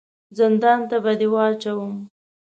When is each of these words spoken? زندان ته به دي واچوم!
زندان 0.37 0.79
ته 0.89 0.97
به 1.03 1.13
دي 1.19 1.27
واچوم! 1.33 1.93